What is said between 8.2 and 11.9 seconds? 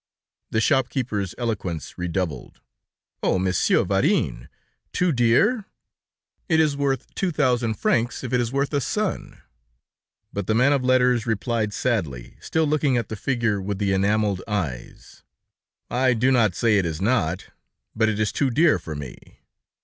if it is worth a son." But the man of letters replied